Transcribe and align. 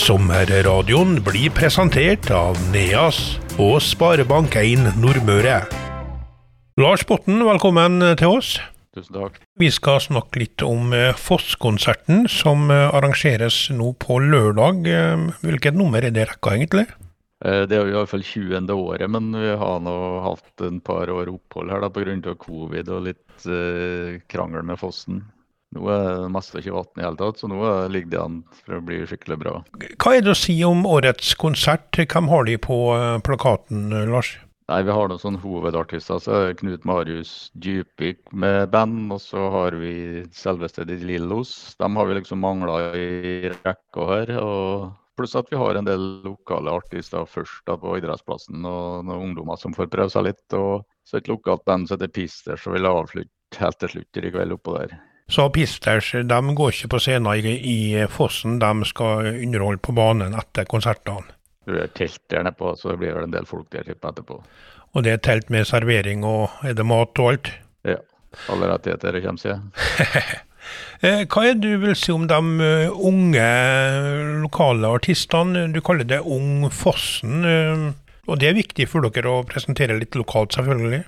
Sommerradioen 0.00 1.18
blir 1.20 1.52
presentert 1.52 2.30
av 2.32 2.56
Neas 2.72 3.18
og 3.60 3.82
Sparebank1 3.84 4.94
Nordmøre. 4.96 5.58
Lars 6.80 7.02
Botten, 7.04 7.42
velkommen 7.44 8.00
til 8.16 8.38
oss. 8.38 8.54
Tusen 8.96 9.18
takk. 9.18 9.36
Vi 9.60 9.68
skal 9.70 10.00
snakke 10.00 10.40
litt 10.40 10.64
om 10.64 10.94
eh, 10.96 11.12
Foss-konserten 11.20 12.24
som 12.32 12.70
eh, 12.72 12.86
arrangeres 12.96 13.58
nå 13.76 13.90
på 14.00 14.16
lørdag. 14.24 14.88
Eh, 14.88 15.26
Hvilket 15.44 15.76
nummer 15.76 16.00
er 16.08 16.14
det 16.16 16.30
rekka, 16.30 16.56
egentlig? 16.56 16.86
Det 17.40 17.72
er 17.72 17.88
i 17.88 17.94
hvert 17.94 18.10
fall 18.10 18.24
20. 18.24 18.72
året, 18.72 19.06
men 19.08 19.30
vi 19.32 19.52
har 19.56 19.78
nå 19.84 19.94
hatt 20.26 20.64
en 20.66 20.80
par 20.84 21.08
år 21.12 21.28
opphold 21.32 21.72
her 21.72 21.86
pga. 21.92 22.34
covid 22.36 22.90
og 22.92 23.06
litt 23.06 23.46
krangel 24.28 24.66
med 24.68 24.76
fossen. 24.80 25.22
Nå 25.70 25.86
er 25.86 26.04
det 26.24 26.30
meste 26.34 26.58
ikke 26.58 26.74
vann 26.74 26.98
i 26.98 27.04
hele 27.04 27.18
tatt, 27.20 27.38
så 27.38 27.46
nå 27.46 27.58
ligger 27.94 28.10
det 28.10 28.20
an 28.20 28.38
for 28.58 28.78
å 28.80 28.82
bli 28.82 29.04
skikkelig 29.06 29.36
bra. 29.38 29.52
Hva 30.02 30.14
er 30.16 30.24
det 30.26 30.32
å 30.32 30.38
si 30.38 30.56
om 30.66 30.82
årets 30.88 31.36
konsert? 31.38 31.94
Hvem 31.94 32.30
har 32.32 32.48
de 32.48 32.56
på 32.58 32.78
eh, 32.96 33.18
plakaten, 33.22 33.84
eh, 33.94 34.08
Lars? 34.10 34.32
Nei, 34.70 34.82
Vi 34.86 34.94
har 34.94 35.10
noen 35.10 35.18
sånne 35.18 35.42
hovedartister. 35.42 36.18
så 36.22 36.34
er 36.36 36.54
Knut 36.58 36.84
Marius 36.86 37.50
Djupvik 37.58 38.32
med 38.32 38.70
band, 38.70 39.12
og 39.14 39.20
så 39.22 39.48
har 39.50 39.74
vi 39.78 40.22
selveste 40.34 40.86
De 40.86 40.98
Lillos. 41.02 41.74
De 41.78 41.90
har 41.96 42.06
vi 42.06 42.18
liksom 42.18 42.42
mangla 42.42 42.92
i 42.94 43.50
rekka 43.50 44.06
her. 44.10 44.36
og 44.42 44.92
Pluss 45.18 45.34
at 45.36 45.50
vi 45.50 45.58
har 45.58 45.74
en 45.74 45.84
del 45.84 46.22
lokale 46.24 46.70
artister 46.70 47.26
først 47.26 47.66
da 47.66 47.76
på 47.76 47.98
idrettsplassen, 47.98 48.62
og 48.64 49.04
noen 49.04 49.30
ungdommer 49.30 49.58
som 49.58 49.74
får 49.74 49.90
prøve 49.90 50.10
seg 50.10 50.30
litt. 50.30 50.46
og 50.54 50.86
Så 51.04 51.18
et 51.18 51.30
lokalt 51.30 51.64
band 51.66 51.88
som 51.88 51.98
heter 51.98 52.14
Pister, 52.14 52.56
så 52.56 52.70
vil 52.74 52.86
avslutte 52.86 53.58
helt 53.58 53.78
til 53.82 53.88
slutt 53.96 54.22
i 54.22 54.30
kveld 54.30 54.54
oppå 54.54 54.78
der. 54.78 54.98
Så 55.30 55.46
Pisters 55.54 56.10
de 56.26 56.40
går 56.58 56.72
ikke 56.74 56.90
på 56.96 56.98
scenen 57.00 57.30
i, 57.38 57.52
i 57.54 58.06
Fossen, 58.10 58.58
de 58.58 58.70
skal 58.88 59.28
underholde 59.44 59.78
på 59.86 59.94
banen 59.94 60.34
etter 60.34 60.66
konsertene. 60.70 61.22
Det 61.70 61.84
er 61.84 61.90
telt 61.94 62.18
der 62.32 62.42
nede 62.42 62.56
på, 62.58 62.72
så 62.76 62.90
det 62.90 62.98
blir 63.02 63.18
en 63.22 63.30
del 63.34 63.46
folk 63.46 63.68
der 63.70 63.84
tipper 63.86 64.10
etterpå. 64.10 64.40
Og 64.90 65.04
det 65.06 65.12
er 65.14 65.20
telt 65.22 65.50
med 65.54 65.68
servering 65.70 66.24
og 66.26 66.50
er 66.66 66.74
det 66.74 66.86
mat 66.88 67.18
og 67.22 67.28
alt. 67.34 67.50
Ja. 67.86 68.00
Alle 68.50 68.72
rettigheter 68.74 69.20
kommer 69.24 69.42
seg. 69.42 69.60
Eh, 71.00 71.22
Hva 71.24 71.40
er 71.48 71.54
det 71.56 71.64
du 71.64 71.80
vil 71.82 71.94
si 71.96 72.12
om 72.12 72.26
de 72.28 72.36
eh, 72.62 72.90
unge 72.92 73.44
lokale 74.42 74.90
artistene? 74.92 75.62
Du 75.72 75.80
kaller 75.82 76.04
det 76.06 76.18
Ung 76.20 76.66
Fossen. 76.70 77.40
eh, 77.48 77.86
Og 78.28 78.38
det 78.38 78.50
er 78.50 78.58
viktig 78.58 78.86
for 78.92 79.00
dere 79.08 79.32
å 79.32 79.46
presentere 79.48 79.96
litt 79.98 80.14
lokalt, 80.20 80.52
selvfølgelig. 80.54 81.00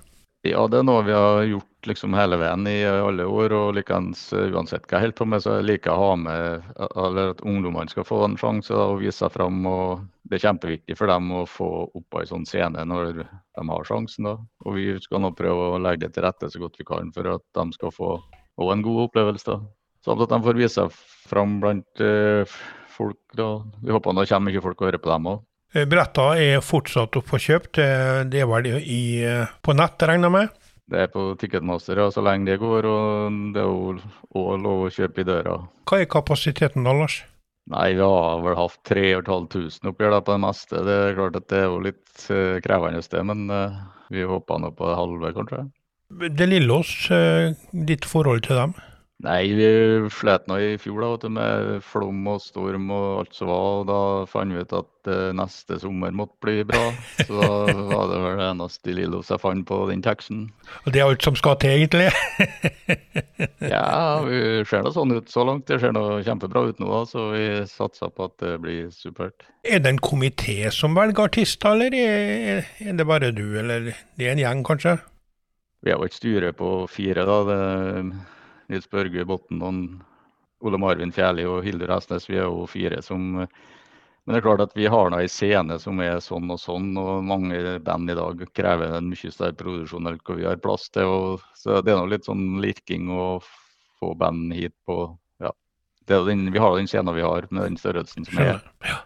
Ja, 0.43 0.65
det 0.67 0.81
er 0.81 0.87
noe 0.89 1.05
vi 1.07 1.13
har 1.15 1.45
gjort 1.47 1.87
liksom 1.87 2.17
hele 2.19 2.35
veien 2.41 2.67
i 2.67 2.81
alle 2.83 3.29
år. 3.31 3.53
og 3.55 3.77
likens, 3.77 4.25
Uansett 4.35 4.89
hva 4.89 4.99
jeg 4.99 5.05
holder 5.05 5.19
på 5.21 5.27
med, 5.31 5.43
så 5.45 5.61
liker 5.63 5.93
jeg 5.93 5.99
å 6.01 6.09
ha 6.09 6.17
med 6.19 6.73
eller 7.05 7.31
at 7.37 7.45
ungdommene 7.47 7.93
skal 7.93 8.07
få 8.09 8.19
en 8.27 8.35
sjanse 8.41 8.75
og 8.75 9.05
vise 9.05 9.21
seg 9.21 9.31
fram. 9.37 9.61
og 9.71 10.03
Det 10.27 10.41
er 10.41 10.49
kjempeviktig 10.49 10.97
for 10.99 11.07
dem 11.07 11.31
å 11.31 11.45
få 11.47 11.69
opp 11.95 12.19
en 12.19 12.27
sånn 12.27 12.49
scene 12.49 12.83
når 12.91 13.23
de 13.23 13.67
har 13.69 13.87
sjansen. 13.87 14.27
da. 14.27 14.35
Og 14.67 14.75
Vi 14.75 14.99
skal 15.05 15.23
nå 15.23 15.31
prøve 15.31 15.77
å 15.77 15.79
legge 15.79 16.09
det 16.09 16.15
til 16.17 16.27
rette 16.27 16.51
så 16.51 16.59
godt 16.59 16.79
vi 16.79 16.91
kan 16.91 17.15
for 17.15 17.35
at 17.37 17.47
de 17.55 17.79
skal 17.79 17.95
få 17.95 18.11
en 18.59 18.83
god 18.83 19.07
opplevelse. 19.07 19.47
da. 19.47 19.61
Samt 20.03 20.27
at 20.27 20.35
de 20.35 20.43
får 20.43 20.59
vise 20.59 20.75
seg 20.75 20.91
fram 21.31 21.61
blant 21.61 22.01
eh, 22.03 22.43
folk. 22.91 23.23
da. 23.39 23.63
Vi 23.79 23.95
håper 23.95 24.19
det 24.19 24.29
kommer 24.29 24.51
mye 24.51 24.67
folk 24.67 24.83
og 24.83 24.91
hører 24.91 24.99
på 24.99 25.15
dem 25.15 25.35
òg. 25.37 25.47
Eh, 25.73 25.87
Billetter 25.89 26.41
er 26.41 26.65
fortsatt 26.65 27.17
å 27.17 27.25
få 27.25 27.41
kjøpt. 27.41 27.81
Det 28.29 28.41
er 28.43 28.49
vel 28.51 28.69
i, 28.83 29.03
på 29.65 29.77
nett, 29.77 30.05
regner 30.09 30.29
jeg 30.29 30.37
med? 30.37 30.63
Det 30.93 31.05
er 31.07 31.13
på 31.13 31.31
Ticketmaster 31.41 31.97
ja, 31.97 32.11
så 32.13 32.21
lenge 32.25 32.51
det 32.51 32.59
går, 32.61 32.85
og 32.85 33.37
det 33.55 33.63
er 33.63 33.69
jo 33.69 33.95
også 33.97 34.57
lov 34.61 34.83
å 34.85 34.91
kjøpe 34.93 35.23
i 35.23 35.29
døra. 35.29 35.55
Hva 35.89 36.01
er 36.03 36.11
kapasiteten 36.11 36.85
da, 36.85 36.93
Lars? 36.97 37.23
Nei, 37.73 37.93
vi 37.95 38.03
har 38.03 38.43
vel 38.43 38.59
hatt 38.59 38.79
3500 38.91 39.93
oppgjør 39.93 40.19
på 40.19 40.35
det 40.35 40.43
meste. 40.43 40.83
Det 40.85 40.97
er 40.99 41.17
klart 41.17 41.39
at 41.39 41.49
det 41.53 41.61
er 41.61 41.69
jo 41.69 41.83
litt 41.87 42.25
eh, 42.35 42.59
krevende 42.65 43.03
sted, 43.07 43.23
men 43.29 43.47
eh, 43.55 43.79
vi 44.13 44.27
håper 44.29 44.61
nå 44.61 44.73
på 44.77 44.91
det 44.91 44.99
halve, 44.99 45.33
kanskje. 45.39 45.63
Det 46.37 46.49
Lillås, 46.51 46.91
oss 47.09 47.61
ditt 47.73 48.05
forhold 48.05 48.43
til 48.45 48.59
dem? 48.59 48.75
Nei, 49.23 49.53
vi 49.55 49.67
slet 50.11 50.49
nå 50.51 50.57
i 50.59 50.71
fjor 50.83 51.05
da, 51.23 51.29
med 51.31 51.77
flom 51.87 52.25
og 52.27 52.41
storm 52.43 52.89
og 52.91 53.21
alt 53.21 53.37
som 53.37 53.53
var. 53.53 53.67
og 53.79 53.85
Da 53.87 53.99
fant 54.27 54.51
vi 54.51 54.65
ut 54.65 54.75
at 54.75 55.11
eh, 55.15 55.29
neste 55.39 55.79
sommer 55.79 56.11
måtte 56.11 56.35
bli 56.43 56.65
bra. 56.67 56.81
Så 57.21 57.39
da 57.39 57.51
var 57.93 58.11
det 58.11 58.19
vel 58.25 58.41
det 58.41 58.49
eneste 58.49 58.97
Lillos 58.97 59.31
jeg 59.31 59.43
fant 59.45 59.67
på 59.69 59.79
den 59.93 60.03
teksten. 60.03 60.49
Og 60.83 60.91
det 60.91 61.05
er 61.05 61.13
alt 61.13 61.23
som 61.23 61.39
skal 61.39 61.55
til, 61.63 61.77
egentlig? 61.77 62.11
Ja, 63.63 64.23
vi 64.27 64.63
ser 64.67 64.83
det 64.85 64.93
sånn 64.95 65.15
ut 65.15 65.31
så 65.31 65.47
langt. 65.47 65.69
Det 65.71 65.79
ser 65.83 65.95
nå 65.95 66.03
kjempebra 66.27 66.65
ut 66.67 66.83
nå, 66.83 66.91
da, 66.91 67.01
så 67.07 67.29
vi 67.31 67.47
satser 67.71 68.11
på 68.11 68.27
at 68.27 68.35
det 68.43 68.57
blir 68.63 68.91
supert. 68.95 69.47
Er 69.63 69.83
det 69.83 69.95
en 69.95 70.03
komité 70.03 70.67
som 70.75 70.99
velger 70.99 71.31
artister, 71.31 71.79
eller 71.79 71.95
er 71.95 72.99
det 72.99 73.07
bare 73.07 73.31
du, 73.35 73.47
eller 73.63 73.93
det 74.19 74.27
er 74.27 74.35
en 74.35 74.43
gjeng, 74.43 74.67
kanskje? 74.67 74.99
Vi 75.83 75.95
har 75.95 76.03
jo 76.03 76.11
et 76.11 76.19
styre 76.19 76.53
på 76.59 76.75
fire, 76.91 77.27
da. 77.27 77.41
Det 77.49 77.61
Nils 78.73 78.89
Børge 78.89 79.25
Botten 79.29 79.61
og 79.63 80.67
Ole 80.67 80.79
Marvin 80.81 81.13
Fjærli 81.13 81.45
og 81.49 81.63
Hildur 81.67 81.93
Hestnes. 81.93 82.29
Vi 82.31 82.39
er 82.39 82.49
jo 82.49 82.67
fire 82.71 83.03
som 83.05 83.45
Men 84.23 84.37
det 84.37 84.39
er 84.39 84.45
klart 84.45 84.61
at 84.63 84.77
vi 84.79 84.87
har 84.87 85.15
ei 85.19 85.27
scene 85.27 85.81
som 85.83 85.99
er 85.99 86.21
sånn 86.23 86.47
og 86.55 86.61
sånn, 86.63 86.93
og 86.95 87.25
mange 87.27 87.59
band 87.83 88.11
i 88.13 88.15
dag 88.15 88.45
krever 88.55 88.93
en 88.95 89.09
mye 89.11 89.33
større 89.35 89.57
produksjon 89.59 90.07
enn 90.07 90.21
hva 90.23 90.37
vi 90.39 90.47
har 90.47 90.61
plass 90.63 90.85
til. 90.95 91.11
Og, 91.11 91.43
så 91.59 91.81
det 91.83 91.91
er 91.91 91.99
nå 91.99 92.07
litt 92.07 92.29
sånn 92.29 92.61
lirking 92.63 93.11
å 93.11 93.41
få 93.99 94.13
band 94.15 94.55
hit 94.55 94.77
på 94.87 95.19
Ja. 95.43 95.51
Det 96.07 96.21
den, 96.29 96.53
vi 96.55 96.63
har 96.63 96.77
den 96.77 96.87
scenen 96.87 97.19
vi 97.19 97.27
har, 97.27 97.49
med 97.51 97.67
den 97.67 97.81
størrelsen 97.81 98.29
som 98.29 98.39
er. 98.39 98.63
Ja. 98.87 99.01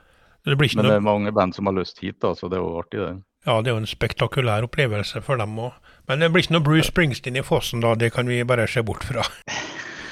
Det 0.44 0.54
Men 0.60 0.84
det 0.84 0.92
er 0.94 1.00
mange 1.00 1.32
band 1.32 1.56
som 1.56 1.66
har 1.66 1.74
lyst 1.74 1.98
hit, 1.98 2.20
da, 2.20 2.34
så 2.36 2.46
det 2.52 2.60
er 2.60 2.62
jo 2.62 2.76
artig, 2.78 3.00
det. 3.00 3.16
Ja, 3.46 3.56
det 3.62 3.70
er 3.70 3.76
jo 3.76 3.82
en 3.84 3.88
spektakulær 3.90 4.66
opplevelse 4.66 5.22
for 5.24 5.38
dem 5.40 5.54
òg. 5.62 5.72
Men 6.10 6.22
det 6.22 6.28
blir 6.34 6.44
ikke 6.44 6.54
noe 6.58 6.66
Bruce 6.66 6.90
Springsteen 6.90 7.38
i 7.38 7.42
Fossen, 7.46 7.80
da. 7.82 7.94
Det 7.98 8.12
kan 8.14 8.26
vi 8.30 8.40
bare 8.46 8.66
se 8.70 8.82
bort 8.86 9.06
fra. 9.06 9.24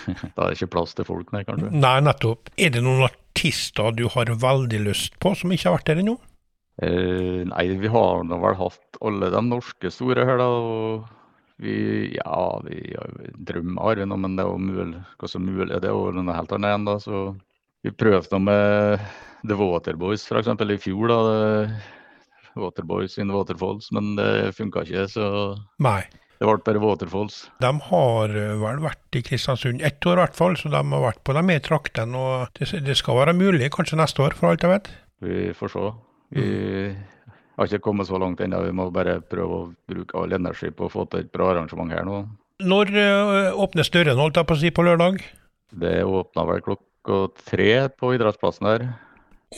Da 0.04 0.44
er 0.44 0.50
det 0.52 0.58
ikke 0.58 0.66
plass 0.74 0.90
til 0.92 1.06
folk, 1.08 1.30
der, 1.32 1.46
kanskje. 1.48 1.70
Nei, 1.80 1.94
nettopp. 2.04 2.50
Er 2.60 2.74
det 2.74 2.82
noen 2.84 3.06
artister 3.06 3.94
du 3.96 4.02
har 4.12 4.28
veldig 4.36 4.82
lyst 4.84 5.14
på, 5.22 5.30
som 5.32 5.52
ikke 5.54 5.70
har 5.70 5.78
vært 5.78 5.86
der 5.88 6.02
ennå? 6.02 6.18
Eh, 6.84 7.40
nei, 7.48 7.62
vi 7.80 7.88
har 7.88 8.24
nå 8.28 8.36
vel 8.42 8.56
hatt 8.58 8.98
alle 9.00 9.30
de 9.32 9.40
norske 9.46 9.88
store 9.94 10.26
her, 10.28 10.36
da. 10.42 10.48
Og 10.50 11.06
vi 11.64 11.78
Ja, 12.18 12.58
vi 12.66 12.82
drømmer 13.48 13.80
har 13.88 13.96
vi 14.02 14.08
nå, 14.10 14.18
men 14.20 14.36
det 14.36 14.44
er 14.44 14.50
jo 14.52 14.60
mulig, 14.60 15.00
hva 15.22 15.30
som 15.30 15.46
mulig, 15.48 15.70
det 15.72 15.88
er 15.88 15.94
jo 15.96 16.12
noe 16.18 16.36
helt 16.36 16.52
annet 16.52 16.68
igjen, 16.74 16.84
da. 16.90 16.98
Så 17.00 17.24
vi 17.86 17.94
prøvde 18.04 18.34
nå 18.36 18.42
med 18.44 19.08
The 19.48 19.56
Waterboys 19.56 20.28
f.eks. 20.28 20.52
i 20.52 20.80
fjor, 20.84 21.08
da. 21.14 21.20
det- 21.32 22.03
Waterboys 22.59 23.16
in 23.19 23.32
Waterfalls, 23.34 23.91
men 23.94 24.15
det 24.19 24.54
funka 24.59 24.84
ikke, 24.87 25.06
så 25.10 25.26
Nei. 25.82 26.03
det 26.38 26.48
ble 26.48 26.59
bare 26.66 26.82
Waterfalls. 26.82 27.41
De 27.65 27.72
har 27.88 28.37
eh, 28.38 28.54
vel 28.60 28.82
vært 28.84 29.19
i 29.19 29.25
Kristiansund 29.26 29.82
ett 29.84 30.06
år 30.06 30.20
i 30.20 30.25
hvert 30.25 30.38
fall, 30.38 30.59
så 30.60 30.70
de 30.72 30.81
har 30.81 31.04
vært 31.06 31.22
på 31.26 31.37
de 31.37 31.44
mer 31.47 31.64
traktene. 31.64 32.20
Og 32.20 32.60
det, 32.60 32.70
det 32.87 32.98
skal 33.00 33.20
være 33.22 33.37
mulig 33.38 33.72
kanskje 33.75 33.98
neste 34.00 34.25
år, 34.25 34.37
for 34.38 34.53
alt 34.53 34.64
jeg 34.64 34.75
vet. 34.75 34.93
Vi 35.25 35.50
får 35.56 35.75
se. 35.75 35.91
Vi 36.34 36.47
har 37.56 37.69
ikke 37.70 37.84
kommet 37.84 38.09
så 38.10 38.19
langt 38.19 38.41
ennå. 38.43 38.64
Vi 38.66 38.75
må 38.75 38.88
bare 38.94 39.20
prøve 39.22 39.60
å 39.60 39.69
bruke 39.91 40.19
all 40.19 40.34
energi 40.34 40.72
på 40.75 40.88
å 40.88 40.93
få 40.93 41.06
til 41.10 41.25
et 41.25 41.32
bra 41.34 41.53
arrangement 41.53 41.93
her 41.94 42.06
nå. 42.06 42.25
Når 42.64 42.91
eh, 42.98 43.54
åpnes 43.64 43.91
dørene, 43.94 44.20
holdt 44.20 44.38
jeg 44.38 44.48
på 44.48 44.56
å 44.56 44.60
si, 44.60 44.70
på 44.75 44.84
lørdag? 44.87 45.22
Det 45.75 45.97
åpna 46.06 46.44
vel 46.47 46.62
klokka 46.62 47.25
tre 47.50 47.70
på 47.98 48.12
idrettsplassen 48.14 48.69
her. 48.70 48.87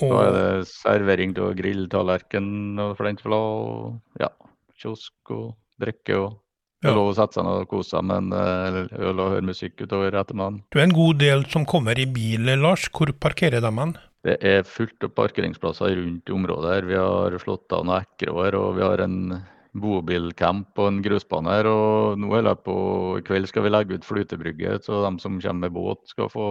Da 0.01 0.23
er 0.23 0.35
det 0.37 0.67
servering 0.71 1.35
til 1.37 1.55
grilltallerken 1.59 2.49
og 2.83 2.99
ha. 3.01 3.37
og 3.37 4.01
Ja, 4.21 4.29
kiosk 4.77 5.31
og 5.31 5.55
drikke 5.81 6.19
og 6.19 6.43
Det 6.83 6.91
er 6.91 6.95
lov 6.95 7.15
å 7.15 7.17
sette 7.17 7.39
seg 7.39 7.47
ned 7.47 7.63
og 7.65 7.71
kose 7.71 7.95
seg 7.95 8.05
med 8.05 8.17
en 8.17 8.33
eh, 8.37 9.07
øl 9.09 9.19
og 9.19 9.31
høre 9.33 9.47
musikk 9.49 9.81
utover 9.81 10.13
ettermiddagen. 10.13 10.63
du 10.71 10.79
er 10.79 10.85
en 10.85 10.93
god 10.93 11.19
del 11.19 11.47
som 11.49 11.65
kommer 11.65 11.99
i 11.99 12.05
bil, 12.07 12.45
Lars. 12.61 12.85
Hvor 12.93 13.11
parkerer 13.19 13.65
de 13.65 13.73
hen? 13.73 13.97
Det 14.27 14.37
er 14.45 14.63
fullt 14.67 15.07
av 15.07 15.15
parkeringsplasser 15.17 15.97
rundt 15.97 16.31
området 16.31 16.75
her. 16.75 16.87
Vi 16.91 16.99
har 17.01 17.39
slått 17.39 17.73
av 17.73 17.87
noen 17.87 18.05
ekroer, 18.05 18.55
og 18.59 18.77
vi 18.77 18.85
har 18.85 19.03
en 19.07 19.17
bobilcamp 19.83 20.79
og 20.81 20.91
en 20.91 21.03
grusbane 21.05 21.53
her. 21.53 21.69
Og 21.71 22.21
nå 22.21 22.31
i 22.39 22.45
løpet 22.45 22.67
på 22.67 22.77
I 23.21 23.25
kveld 23.27 23.51
skal 23.51 23.67
vi 23.67 23.73
legge 23.75 23.99
ut 23.99 24.07
flytebrygge, 24.07 24.79
så 24.85 25.03
de 25.07 25.13
som 25.23 25.41
kommer 25.43 25.67
med 25.67 25.77
båt 25.77 26.03
skal 26.13 26.31
få 26.33 26.49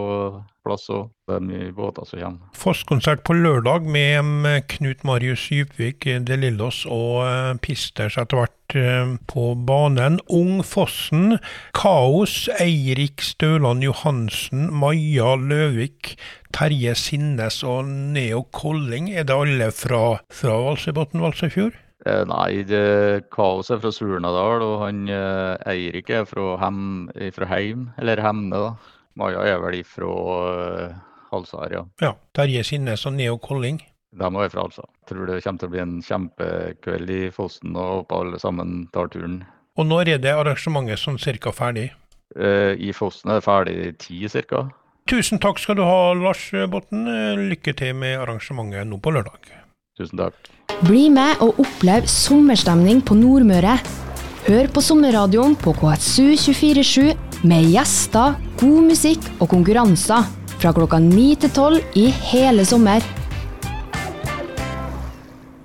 plass. 0.66 0.88
Og 0.92 1.10
det 1.26 1.38
er 1.38 1.46
mye 1.46 1.72
båter 1.74 2.06
som 2.06 2.22
kommer. 2.22 2.50
Foss-konsert 2.56 3.24
på 3.26 3.36
lørdag 3.36 3.86
med 3.90 4.20
mm, 4.24 4.48
Knut 4.76 5.04
Marius 5.06 5.48
Djupvik, 5.52 6.06
eh, 6.06 6.22
De 6.22 6.38
Lillos 6.40 6.84
og 6.86 7.24
eh, 7.26 7.52
Pisters 7.62 8.18
etter 8.20 8.42
hvert 8.42 8.76
eh, 8.78 9.14
på 9.30 9.48
banen. 9.68 10.20
Ung 10.26 10.62
Fossen, 10.66 11.38
Kaos, 11.76 12.46
Eirik 12.60 13.24
Støland 13.24 13.86
Johansen, 13.86 14.68
Maja 14.74 15.34
Løvik, 15.40 16.14
Terje 16.56 16.94
Sinnes 16.98 17.62
og 17.66 17.90
Neo 17.90 18.44
Kolling. 18.54 19.10
Er 19.12 19.26
det 19.28 19.34
alle 19.36 19.72
fra, 19.74 20.20
fra 20.32 20.60
Valsøybotn 20.68 21.24
Valsøyfjord? 21.24 21.82
Eh, 22.06 22.22
nei, 22.30 22.62
det, 22.62 23.26
Kaos 23.34 23.72
er 23.74 23.80
fra 23.82 23.90
Surnadal, 23.90 24.62
og 24.62 24.76
han 24.84 25.06
eh, 25.10 25.56
Eirik 25.72 26.12
er 26.14 26.26
fra, 26.28 26.52
Hem, 26.62 27.08
fra 27.34 27.48
Heim, 27.50 27.88
eller 27.98 28.22
Hemne. 28.22 28.60
da. 28.62 28.94
Maja 29.18 29.42
er 29.48 29.58
vel 29.64 29.80
ifra 29.80 30.12
eh, 30.52 30.96
Halsar, 31.32 31.72
ja. 31.72 31.82
Ja. 32.04 32.12
Terje 32.36 32.62
Sinnes 32.68 33.06
og 33.08 33.16
Neo 33.16 33.40
Kolling. 33.42 33.80
De 34.16 34.30
være 34.38 34.52
fra 34.52 34.66
Halsa. 34.68 34.86
Tror 35.10 35.26
det 35.26 35.40
kommer 35.42 35.62
til 35.62 35.68
å 35.68 35.74
bli 35.74 35.82
en 35.82 35.98
kjempekveld 36.04 37.10
i 37.16 37.20
Fossen, 37.34 37.74
og 37.74 38.02
håper 38.02 38.22
alle 38.22 38.40
sammen 38.42 38.86
tar 38.94 39.10
turen. 39.10 39.40
Og 39.76 39.88
når 39.90 40.14
er 40.14 40.22
det 40.22 40.36
arrangementet 40.36 41.02
sånn 41.02 41.18
cirka 41.20 41.50
ferdig? 41.52 41.90
Eh, 42.38 42.76
I 42.78 42.94
Fossen 42.94 43.34
er 43.34 43.40
det 43.40 43.48
ferdig 43.48 43.78
ti 44.04 44.22
cirka. 44.30 44.68
Tusen 45.10 45.42
takk 45.42 45.58
skal 45.62 45.78
du 45.78 45.84
ha, 45.86 46.14
Lars 46.18 46.48
Botten. 46.70 47.06
Lykke 47.50 47.74
til 47.78 47.98
med 47.98 48.20
arrangementet 48.22 48.86
nå 48.86 49.02
på 49.02 49.14
lørdag. 49.14 49.50
Tusen 49.98 50.22
takk. 50.22 50.54
Bli 50.84 51.06
med 51.08 51.40
og 51.40 51.56
opplev 51.62 52.04
sommerstemning 52.10 52.98
på 53.00 53.14
Nordmøre. 53.16 53.78
Hør 54.44 54.66
på 54.68 54.82
sommerradioen 54.84 55.54
på 55.56 55.72
KSU247 55.78 57.14
med 57.48 57.70
gjester, 57.72 58.34
god 58.60 58.90
musikk 58.90 59.24
og 59.38 59.48
konkurranser 59.54 60.26
fra 60.58 60.74
klokka 60.76 61.00
9 61.00 61.24
til 61.46 61.54
12 61.56 61.96
i 61.96 62.10
hele 62.28 62.66
sommer. 62.68 63.00